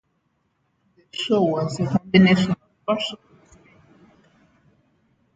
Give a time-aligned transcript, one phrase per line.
[1.11, 2.57] The show was a combination of
[2.97, 3.79] fashion and failure.